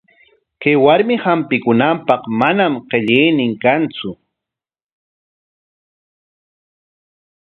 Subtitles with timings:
[0.61, 4.11] Kay warmi hampikunanpaq manam qillaynin kantsu.